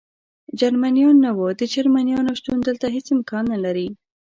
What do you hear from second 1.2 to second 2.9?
نه و، د جرمنیانو شتون دلته